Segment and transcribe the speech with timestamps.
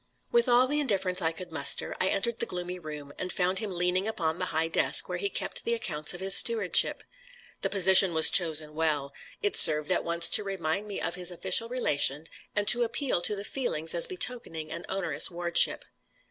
[0.31, 3.69] With all the indifference I could muster, I entered the gloomy room, and found him
[3.71, 7.03] leaning upon the high desk where he kept the accounts of his stewardship.
[7.61, 9.13] The position was chosen well.
[9.43, 12.25] It served at once to remind me of his official relation,
[12.55, 15.85] and to appeal to the feelings as betokening an onerous wardship.